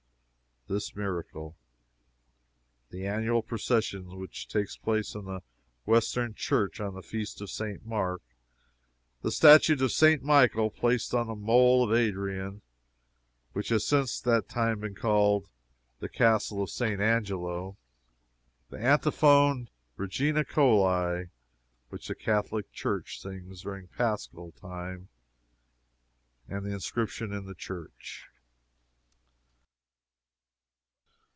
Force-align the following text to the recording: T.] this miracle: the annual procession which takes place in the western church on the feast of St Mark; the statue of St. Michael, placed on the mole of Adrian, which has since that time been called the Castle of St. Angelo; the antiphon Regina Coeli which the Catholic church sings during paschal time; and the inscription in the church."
T.] 0.67 0.75
this 0.75 0.95
miracle: 0.95 1.57
the 2.91 3.05
annual 3.05 3.41
procession 3.41 4.17
which 4.19 4.47
takes 4.47 4.77
place 4.77 5.15
in 5.15 5.25
the 5.25 5.41
western 5.83 6.33
church 6.33 6.79
on 6.79 6.93
the 6.93 7.01
feast 7.01 7.41
of 7.41 7.49
St 7.49 7.83
Mark; 7.85 8.21
the 9.21 9.33
statue 9.33 9.83
of 9.83 9.91
St. 9.91 10.23
Michael, 10.23 10.69
placed 10.69 11.13
on 11.13 11.27
the 11.27 11.35
mole 11.35 11.83
of 11.83 11.93
Adrian, 11.97 12.61
which 13.51 13.67
has 13.67 13.85
since 13.85 14.21
that 14.21 14.47
time 14.47 14.79
been 14.79 14.95
called 14.95 15.49
the 15.99 16.07
Castle 16.07 16.63
of 16.63 16.69
St. 16.69 17.01
Angelo; 17.01 17.75
the 18.69 18.77
antiphon 18.79 19.67
Regina 19.97 20.45
Coeli 20.45 21.31
which 21.89 22.07
the 22.07 22.15
Catholic 22.15 22.71
church 22.71 23.19
sings 23.19 23.63
during 23.63 23.87
paschal 23.89 24.53
time; 24.53 25.09
and 26.47 26.65
the 26.65 26.71
inscription 26.71 27.33
in 27.33 27.45
the 27.45 27.55
church." 27.55 28.27